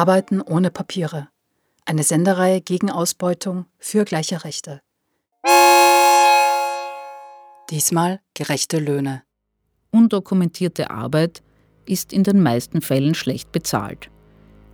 Arbeiten 0.00 0.40
ohne 0.40 0.70
Papiere. 0.70 1.28
Eine 1.84 2.04
Sendereihe 2.04 2.62
gegen 2.62 2.90
Ausbeutung 2.90 3.66
für 3.78 4.06
gleiche 4.06 4.44
Rechte. 4.44 4.80
Diesmal 7.68 8.20
gerechte 8.32 8.78
Löhne. 8.78 9.24
Undokumentierte 9.90 10.88
Arbeit 10.88 11.42
ist 11.84 12.14
in 12.14 12.24
den 12.24 12.42
meisten 12.42 12.80
Fällen 12.80 13.14
schlecht 13.14 13.52
bezahlt. 13.52 14.10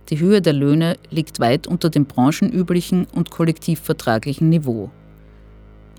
Die 0.07 0.17
Höhe 0.17 0.41
der 0.41 0.53
Löhne 0.53 0.95
liegt 1.09 1.41
weit 1.41 1.67
unter 1.67 1.89
dem 1.89 2.05
branchenüblichen 2.05 3.05
und 3.13 3.29
kollektivvertraglichen 3.29 4.47
Niveau. 4.47 4.91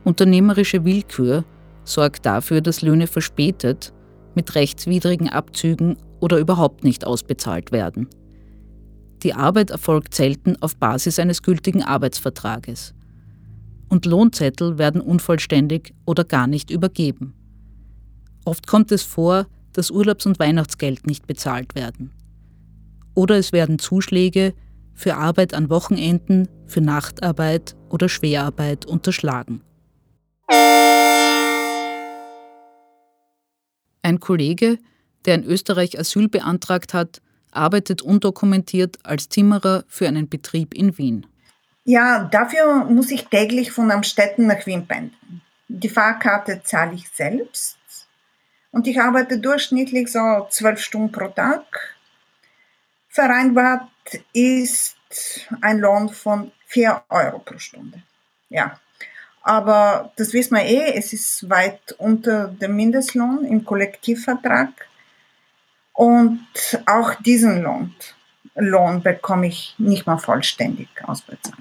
Unternehmerische 0.04 0.86
Willkür 0.86 1.44
sorgt 1.84 2.24
dafür, 2.24 2.62
dass 2.62 2.80
Löhne 2.80 3.06
verspätet, 3.06 3.92
mit 4.34 4.54
rechtswidrigen 4.54 5.28
Abzügen 5.28 5.98
oder 6.18 6.38
überhaupt 6.38 6.82
nicht 6.82 7.06
ausbezahlt 7.06 7.72
werden. 7.72 8.08
Die 9.22 9.34
Arbeit 9.34 9.70
erfolgt 9.70 10.14
selten 10.14 10.56
auf 10.60 10.76
Basis 10.76 11.18
eines 11.18 11.42
gültigen 11.42 11.82
Arbeitsvertrages. 11.82 12.94
Und 13.88 14.06
Lohnzettel 14.06 14.78
werden 14.78 15.00
unvollständig 15.00 15.94
oder 16.06 16.24
gar 16.24 16.46
nicht 16.46 16.70
übergeben. 16.70 17.34
Oft 18.44 18.66
kommt 18.66 18.92
es 18.92 19.02
vor, 19.02 19.46
dass 19.72 19.90
Urlaubs- 19.90 20.26
und 20.26 20.38
Weihnachtsgeld 20.38 21.06
nicht 21.06 21.26
bezahlt 21.26 21.74
werden. 21.74 22.12
Oder 23.14 23.36
es 23.36 23.52
werden 23.52 23.78
Zuschläge 23.78 24.54
für 24.94 25.16
Arbeit 25.16 25.54
an 25.54 25.70
Wochenenden, 25.70 26.48
für 26.66 26.80
Nachtarbeit 26.80 27.76
oder 27.88 28.08
Schwerarbeit 28.08 28.86
unterschlagen. 28.86 29.62
Ein 34.02 34.20
Kollege, 34.20 34.78
der 35.24 35.34
in 35.34 35.44
Österreich 35.44 35.98
Asyl 35.98 36.28
beantragt 36.28 36.94
hat, 36.94 37.20
arbeitet 37.58 38.02
undokumentiert 38.02 38.98
als 39.02 39.28
Zimmerer 39.28 39.84
für 39.88 40.08
einen 40.08 40.28
Betrieb 40.28 40.74
in 40.74 40.96
Wien. 40.96 41.26
Ja, 41.84 42.24
dafür 42.24 42.84
muss 42.84 43.10
ich 43.10 43.26
täglich 43.26 43.72
von 43.72 43.90
Amstetten 43.90 44.46
nach 44.46 44.66
Wien 44.66 44.86
pendeln. 44.86 45.42
Die 45.68 45.88
Fahrkarte 45.88 46.62
zahle 46.62 46.94
ich 46.94 47.08
selbst 47.10 47.78
und 48.70 48.86
ich 48.86 49.00
arbeite 49.00 49.38
durchschnittlich 49.38 50.10
so 50.10 50.46
zwölf 50.50 50.80
Stunden 50.80 51.12
pro 51.12 51.28
Tag. 51.28 51.96
Vereinbart 53.08 53.88
ist 54.32 54.96
ein 55.60 55.78
Lohn 55.78 56.08
von 56.08 56.52
vier 56.66 57.02
Euro 57.08 57.38
pro 57.38 57.58
Stunde. 57.58 58.02
Ja, 58.50 58.78
aber 59.42 60.12
das 60.16 60.32
wissen 60.32 60.56
wir 60.56 60.64
eh, 60.64 60.94
es 60.94 61.12
ist 61.12 61.48
weit 61.48 61.92
unter 61.98 62.48
dem 62.48 62.76
Mindestlohn 62.76 63.44
im 63.44 63.64
Kollektivvertrag. 63.64 64.68
Und 65.98 66.38
auch 66.86 67.16
diesen 67.16 67.60
Lohn, 67.64 67.92
Lohn 68.54 69.02
bekomme 69.02 69.48
ich 69.48 69.74
nicht 69.78 70.06
mal 70.06 70.16
vollständig 70.16 70.86
ausbezahlt. 71.02 71.58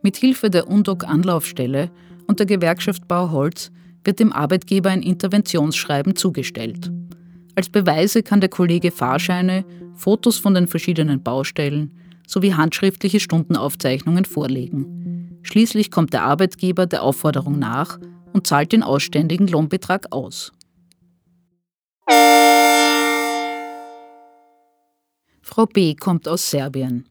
Mit 0.00 0.16
Hilfe 0.16 0.48
der 0.48 0.68
UNDOC-Anlaufstelle 0.68 1.90
und 2.28 2.38
der 2.38 2.46
Gewerkschaft 2.46 3.08
Bauholz 3.08 3.72
wird 4.04 4.20
dem 4.20 4.32
Arbeitgeber 4.32 4.90
ein 4.90 5.02
Interventionsschreiben 5.02 6.14
zugestellt. 6.14 6.92
Als 7.56 7.70
Beweise 7.70 8.22
kann 8.22 8.40
der 8.40 8.50
Kollege 8.50 8.92
Fahrscheine, 8.92 9.64
Fotos 9.94 10.38
von 10.38 10.54
den 10.54 10.68
verschiedenen 10.68 11.20
Baustellen, 11.20 11.98
sowie 12.28 12.54
handschriftliche 12.54 13.18
Stundenaufzeichnungen 13.18 14.24
vorlegen. 14.24 15.40
Schließlich 15.42 15.90
kommt 15.90 16.12
der 16.12 16.22
Arbeitgeber 16.22 16.86
der 16.86 17.02
Aufforderung 17.02 17.58
nach 17.58 17.98
und 18.34 18.46
zahlt 18.46 18.72
den 18.72 18.82
ausständigen 18.82 19.46
Lohnbetrag 19.46 20.12
aus. 20.12 20.52
Frau 25.40 25.66
B. 25.66 25.94
kommt 25.94 26.28
aus 26.28 26.50
Serbien. 26.50 27.08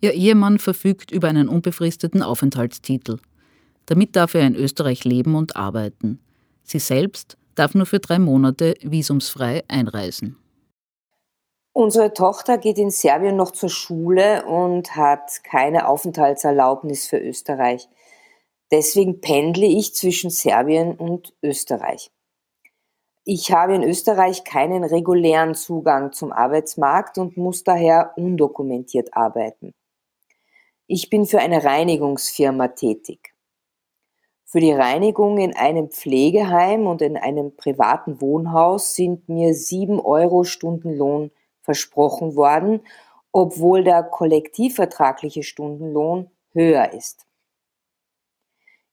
Ihr 0.00 0.14
Ehemann 0.14 0.58
verfügt 0.58 1.10
über 1.10 1.28
einen 1.28 1.48
unbefristeten 1.48 2.22
Aufenthaltstitel. 2.22 3.18
Damit 3.86 4.16
darf 4.16 4.34
er 4.34 4.46
in 4.46 4.56
Österreich 4.56 5.04
leben 5.04 5.34
und 5.34 5.56
arbeiten. 5.56 6.20
Sie 6.64 6.78
selbst 6.78 7.36
darf 7.54 7.74
nur 7.74 7.86
für 7.86 8.00
drei 8.00 8.18
Monate 8.18 8.74
visumsfrei 8.82 9.62
einreisen. 9.68 10.36
Unsere 11.72 12.14
Tochter 12.14 12.56
geht 12.56 12.78
in 12.78 12.90
Serbien 12.90 13.36
noch 13.36 13.50
zur 13.50 13.68
Schule 13.68 14.46
und 14.46 14.96
hat 14.96 15.44
keine 15.44 15.88
Aufenthaltserlaubnis 15.88 17.06
für 17.06 17.18
Österreich. 17.18 17.88
Deswegen 18.70 19.20
pendle 19.20 19.66
ich 19.66 19.94
zwischen 19.94 20.30
Serbien 20.30 20.96
und 20.96 21.34
Österreich. 21.42 22.10
Ich 23.24 23.50
habe 23.52 23.74
in 23.74 23.82
Österreich 23.82 24.44
keinen 24.44 24.84
regulären 24.84 25.54
Zugang 25.54 26.12
zum 26.12 26.32
Arbeitsmarkt 26.32 27.18
und 27.18 27.36
muss 27.36 27.64
daher 27.64 28.12
undokumentiert 28.16 29.14
arbeiten. 29.14 29.74
Ich 30.86 31.10
bin 31.10 31.26
für 31.26 31.40
eine 31.40 31.64
Reinigungsfirma 31.64 32.68
tätig. 32.68 33.34
Für 34.44 34.60
die 34.60 34.72
Reinigung 34.72 35.38
in 35.38 35.56
einem 35.56 35.90
Pflegeheim 35.90 36.86
und 36.86 37.02
in 37.02 37.16
einem 37.16 37.56
privaten 37.56 38.20
Wohnhaus 38.20 38.94
sind 38.94 39.28
mir 39.28 39.54
sieben 39.54 39.98
Euro 39.98 40.44
Stundenlohn 40.44 41.32
versprochen 41.62 42.36
worden, 42.36 42.82
obwohl 43.32 43.82
der 43.82 44.04
kollektivvertragliche 44.04 45.42
Stundenlohn 45.42 46.30
höher 46.52 46.92
ist. 46.92 47.25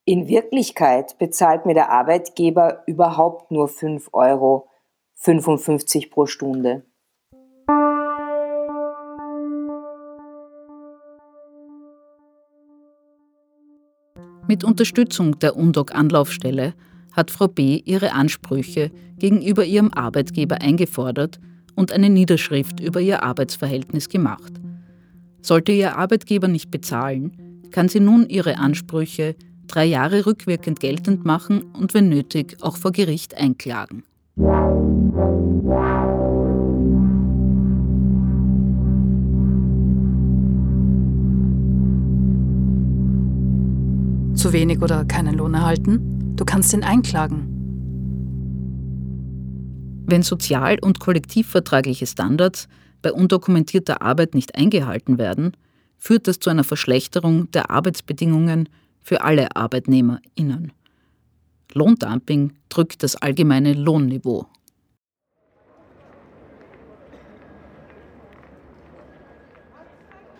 In 0.06 0.28
Wirklichkeit 0.28 1.18
bezahlt 1.18 1.66
mir 1.66 1.76
der 1.76 1.90
Arbeitgeber 1.90 2.84
überhaupt 2.88 3.52
nur 3.52 3.70
5,55 3.70 4.12
Euro 4.12 4.68
pro 6.12 6.26
Stunde. 6.26 6.84
Mit 14.46 14.66
Unterstützung 14.66 15.40
der 15.40 15.56
UNDOC-Anlaufstelle 15.56 16.74
hat 17.14 17.32
Frau 17.32 17.48
B. 17.48 17.82
ihre 17.86 18.12
Ansprüche 18.12 18.92
gegenüber 19.18 19.64
ihrem 19.64 19.94
Arbeitgeber 19.94 20.62
eingefordert 20.62 21.40
und 21.78 21.94
eine 21.94 22.10
Niederschrift 22.10 22.82
über 22.82 23.00
ihr 23.00 23.24
Arbeitsverhältnis 23.24 24.10
gemacht. 24.10 24.52
Sollte 25.42 25.72
ihr 25.72 25.98
Arbeitgeber 25.98 26.50
nicht 26.50 26.72
bezahlen, 26.72 27.62
kann 27.72 27.88
sie 27.88 28.02
nun 28.02 28.28
ihre 28.28 28.58
Ansprüche 28.58 29.36
drei 29.74 29.86
Jahre 29.86 30.28
rückwirkend 30.28 30.80
geltend 30.80 31.26
machen 31.26 31.64
und 31.74 31.96
wenn 31.96 32.08
nötig 32.08 32.58
auch 32.62 32.78
vor 32.78 32.92
Gericht 32.92 33.36
einklagen. 33.36 34.04
Zu 44.36 44.54
wenig 44.54 44.80
oder 44.82 45.06
keinen 45.06 45.36
Lohn 45.36 45.56
erhalten? 45.56 46.36
Du 46.36 46.46
kannst 46.46 46.72
ihn 46.74 46.84
einklagen. 46.84 47.50
Wenn 50.06 50.22
sozial- 50.22 50.80
und 50.82 51.00
kollektivvertragliche 51.00 52.06
Standards 52.06 52.68
bei 53.02 53.12
undokumentierter 53.12 54.04
Arbeit 54.04 54.36
nicht 54.36 54.54
eingehalten 54.54 55.18
werden, 55.18 55.54
führt 55.98 56.28
das 56.28 56.38
zu 56.40 56.52
einer 56.52 56.64
Verschlechterung 56.64 57.50
der 57.52 57.72
Arbeitsbedingungen 57.72 58.70
für 59.04 59.22
alle 59.22 59.56
ArbeitnehmerInnen. 59.56 60.72
Lohndumping 61.74 62.54
drückt 62.70 63.04
das 63.04 63.16
allgemeine 63.16 63.74
Lohnniveau. 63.74 64.48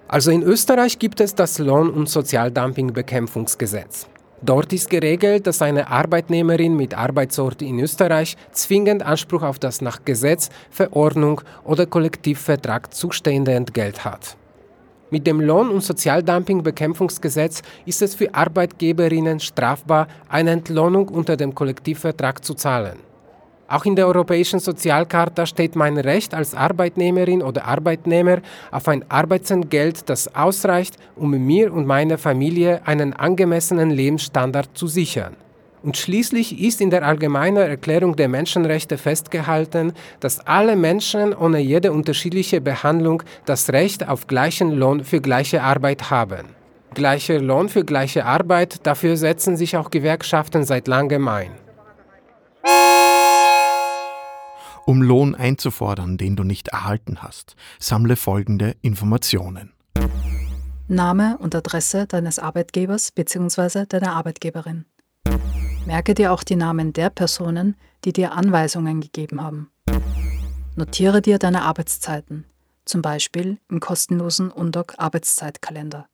Also 0.08 0.30
in 0.30 0.44
Österreich 0.44 1.00
gibt 1.00 1.20
es 1.22 1.34
das 1.34 1.58
Lohn- 1.58 1.90
und 1.90 2.08
Sozialdumpingbekämpfungsgesetz. 2.08 4.08
Dort 4.44 4.74
ist 4.74 4.90
geregelt, 4.90 5.48
dass 5.48 5.62
eine 5.62 5.88
Arbeitnehmerin 5.88 6.76
mit 6.76 6.94
Arbeitsort 6.94 7.62
in 7.62 7.80
Österreich 7.80 8.36
zwingend 8.52 9.02
Anspruch 9.02 9.42
auf 9.42 9.58
das 9.58 9.82
nach 9.82 10.04
Gesetz, 10.06 10.50
Verordnung 10.70 11.42
oder 11.64 11.86
Kollektivvertrag 11.86 12.94
zustehende 12.94 13.54
Entgelt 13.54 14.06
hat. 14.06 14.38
Mit 15.14 15.28
dem 15.28 15.40
Lohn- 15.42 15.70
und 15.70 15.84
Sozialdumpingbekämpfungsgesetz 15.84 17.62
ist 17.86 18.02
es 18.02 18.16
für 18.16 18.34
Arbeitgeberinnen 18.34 19.40
strafbar, 19.40 20.08
eine 20.28 20.50
Entlohnung 20.50 21.08
unter 21.08 21.38
dem 21.38 21.54
Kollektivvertrag 21.54 22.44
zu 22.44 22.56
zahlen. 22.56 22.98
Auch 23.68 23.86
in 23.86 23.96
der 23.96 24.08
Europäischen 24.08 24.60
Sozialcharta 24.60 25.46
steht 25.46 25.76
mein 25.76 26.00
Recht 26.00 26.34
als 26.34 26.56
Arbeitnehmerin 26.56 27.44
oder 27.44 27.66
Arbeitnehmer 27.66 28.40
auf 28.72 28.88
ein 28.88 29.06
Arbeitsentgelt, 29.08 30.10
das 30.10 30.34
ausreicht, 30.34 30.98
um 31.16 31.30
mir 31.30 31.72
und 31.72 31.86
meiner 31.86 32.18
Familie 32.18 32.82
einen 32.88 33.14
angemessenen 33.14 33.92
Lebensstandard 33.92 34.70
zu 34.74 34.88
sichern. 34.88 35.36
Und 35.84 35.98
schließlich 35.98 36.62
ist 36.62 36.80
in 36.80 36.92
der 36.92 37.06
Allgemeinen 37.06 37.58
Erklärung 37.58 38.16
der 38.16 38.30
Menschenrechte 38.30 38.98
festgehalten, 38.98 39.92
dass 40.22 40.40
alle 40.40 40.78
Menschen 40.78 41.34
ohne 41.34 41.60
jede 41.60 41.92
unterschiedliche 41.92 42.62
Behandlung 42.62 43.22
das 43.46 43.70
Recht 43.70 44.08
auf 44.08 44.28
gleichen 44.28 44.72
Lohn 44.72 45.04
für 45.04 45.20
gleiche 45.20 45.62
Arbeit 45.62 46.10
haben. 46.10 46.48
Gleicher 46.94 47.40
Lohn 47.42 47.68
für 47.68 47.84
gleiche 47.84 48.24
Arbeit, 48.26 48.88
dafür 48.88 49.18
setzen 49.18 49.58
sich 49.58 49.76
auch 49.76 49.92
Gewerkschaften 49.92 50.64
seit 50.64 50.88
langem 50.88 51.28
ein. 51.28 51.52
Um 54.86 55.02
Lohn 55.02 55.36
einzufordern, 55.36 56.18
den 56.18 56.38
du 56.38 56.44
nicht 56.44 56.70
erhalten 56.70 57.22
hast, 57.22 57.58
sammle 57.80 58.16
folgende 58.16 58.76
Informationen. 58.82 59.74
Name 60.88 61.38
und 61.40 61.56
Adresse 61.56 62.08
deines 62.08 62.40
Arbeitgebers 62.40 63.12
bzw. 63.12 63.86
deiner 63.86 64.14
Arbeitgeberin. 64.14 64.86
Merke 65.86 66.14
dir 66.14 66.32
auch 66.32 66.44
die 66.44 66.56
Namen 66.56 66.94
der 66.94 67.10
Personen, 67.10 67.76
die 68.06 68.14
dir 68.14 68.32
Anweisungen 68.32 69.02
gegeben 69.02 69.42
haben. 69.42 69.70
Notiere 70.76 71.22
dir 71.22 71.40
deine 71.40 71.64
Arbeitszeiten, 71.64 72.46
zum 72.86 73.02
Beispiel 73.02 73.60
im 73.70 73.82
kostenlosen 73.82 74.50
Undoc 74.50 74.96
Arbeitszeitkalender. 74.98 76.08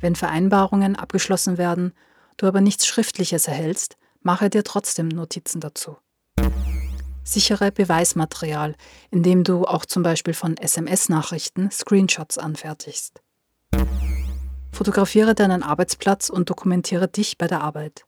Wenn 0.00 0.16
Vereinbarungen 0.16 0.96
abgeschlossen 0.96 1.58
werden, 1.58 1.92
du 2.38 2.46
aber 2.46 2.62
nichts 2.62 2.86
Schriftliches 2.86 3.48
erhältst, 3.48 3.96
mache 4.22 4.48
dir 4.48 4.64
trotzdem 4.64 5.08
Notizen 5.08 5.60
dazu. 5.60 5.96
Sichere 7.24 7.70
Beweismaterial, 7.70 8.74
indem 9.10 9.44
du 9.44 9.66
auch 9.66 9.84
zum 9.84 10.02
Beispiel 10.02 10.32
von 10.32 10.56
SMS-Nachrichten 10.56 11.70
Screenshots 11.70 12.38
anfertigst. 12.38 13.20
Fotografiere 14.72 15.34
deinen 15.34 15.62
Arbeitsplatz 15.62 16.30
und 16.30 16.48
dokumentiere 16.48 17.08
dich 17.08 17.36
bei 17.36 17.46
der 17.46 17.60
Arbeit. 17.60 18.07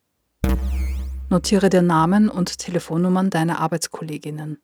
Notiere 1.31 1.71
dir 1.71 1.83
Namen 1.83 2.29
und 2.29 2.59
Telefonnummern 2.59 3.31
deiner 3.31 3.61
Arbeitskolleginnen. 3.61 4.59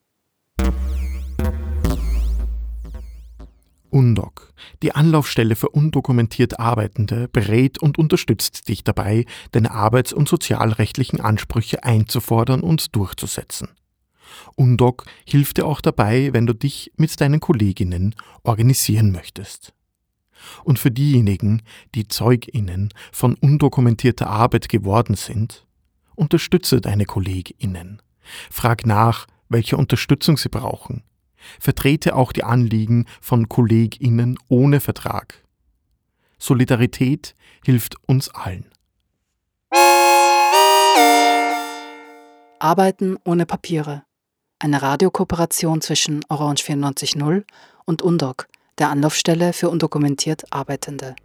UNDOC, 3.89 4.53
die 4.83 4.93
Anlaufstelle 4.93 5.55
für 5.55 5.69
undokumentiert 5.69 6.59
Arbeitende, 6.59 7.29
berät 7.29 7.81
und 7.81 7.97
unterstützt 7.97 8.67
dich 8.67 8.83
dabei, 8.83 9.23
deine 9.53 9.71
arbeits- 9.71 10.11
und 10.11 10.27
sozialrechtlichen 10.27 11.21
Ansprüche 11.21 11.85
einzufordern 11.85 12.59
und 12.59 12.93
durchzusetzen. 12.97 13.69
UNDOC 14.55 15.05
hilft 15.25 15.57
dir 15.57 15.65
auch 15.65 15.79
dabei, 15.79 16.33
wenn 16.33 16.47
du 16.47 16.53
dich 16.53 16.91
mit 16.97 17.19
deinen 17.21 17.39
Kolleginnen 17.39 18.13
organisieren 18.43 19.13
möchtest. 19.13 19.73
Und 20.65 20.79
für 20.79 20.91
diejenigen, 20.91 21.61
die 21.95 22.09
Zeuginnen 22.09 22.93
von 23.13 23.35
undokumentierter 23.35 24.27
Arbeit 24.29 24.67
geworden 24.67 25.15
sind, 25.15 25.66
unterstütze 26.17 26.81
deine 26.81 27.05
Kolleginnen. 27.05 28.01
Frag 28.51 28.85
nach, 28.85 29.27
welche 29.49 29.77
Unterstützung 29.77 30.37
sie 30.37 30.49
brauchen. 30.49 31.03
Vertrete 31.59 32.15
auch 32.15 32.33
die 32.33 32.43
Anliegen 32.43 33.05
von 33.21 33.47
Kolleginnen 33.47 34.37
ohne 34.49 34.79
Vertrag. 34.79 35.43
Solidarität 36.39 37.35
hilft 37.63 37.95
uns 38.07 38.29
allen. 38.29 38.65
Arbeiten 42.59 43.17
ohne 43.23 43.45
Papiere. 43.45 44.03
Eine 44.59 44.81
Radiokooperation 44.81 45.81
zwischen 45.81 46.25
Orange 46.29 46.63
94.0 46.63 47.43
und 47.85 48.01
UNDOC, 48.01 48.47
der 48.79 48.89
Anlaufstelle 48.89 49.53
für 49.53 49.69
undokumentiert 49.69 50.51
Arbeitende. 50.51 51.15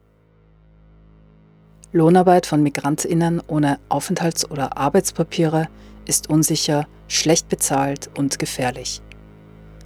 Lohnarbeit 1.93 2.47
von 2.47 2.63
Migrantinnen 2.63 3.43
ohne 3.47 3.79
Aufenthalts- 3.91 4.51
oder 4.51 4.79
Arbeitspapiere 4.79 5.69
ist 6.07 6.31
unsicher, 6.31 6.87
schlecht 7.07 7.49
bezahlt 7.51 8.09
und 8.17 8.39
gefährlich. 8.39 9.03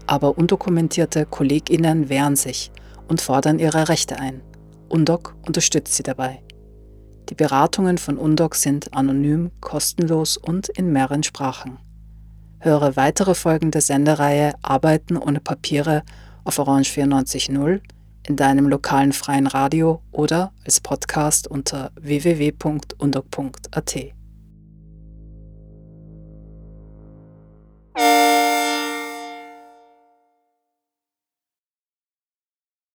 Aber 0.07 0.39
undokumentierte 0.39 1.27
Kolleginnen 1.27 2.09
wehren 2.09 2.37
sich 2.37 2.71
und 3.09 3.21
fordern 3.21 3.59
ihre 3.59 3.89
Rechte 3.89 4.21
ein. 4.21 4.41
UNDOC 4.89 5.35
unterstützt 5.47 5.95
sie 5.95 6.05
dabei. 6.05 6.43
Die 7.29 7.35
Beratungen 7.35 7.99
von 7.99 8.19
UNDOC 8.19 8.55
sind 8.55 8.95
anonym, 8.95 9.51
kostenlos 9.61 10.37
und 10.37 10.69
in 10.69 10.93
mehreren 10.93 11.25
Sprachen. 11.25 11.79
Höre 12.61 12.95
weitere 12.95 13.35
Folgen 13.35 13.73
der 13.73 13.81
Sendereihe 13.81 14.55
Arbeiten 14.63 15.17
ohne 15.17 15.41
Papiere 15.41 16.05
auf 16.45 16.61
Orange 16.61 16.91
94.0, 16.91 17.81
in 18.27 18.37
deinem 18.37 18.69
lokalen 18.69 19.13
freien 19.13 19.47
Radio 19.47 20.03
oder 20.11 20.53
als 20.65 20.81
Podcast 20.81 21.49
unter 21.49 21.91
www.undog.at. 22.01 23.97